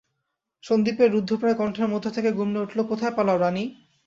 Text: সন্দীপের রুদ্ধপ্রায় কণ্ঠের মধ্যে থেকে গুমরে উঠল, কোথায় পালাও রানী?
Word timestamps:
সন্দীপের 0.63 1.09
রুদ্ধপ্রায় 1.11 1.57
কণ্ঠের 1.57 1.87
মধ্যে 1.87 2.11
থেকে 2.11 2.29
গুমরে 2.31 2.63
উঠল, 2.65 2.79
কোথায় 2.91 3.13
পালাও 3.17 3.37
রানী? 3.37 3.63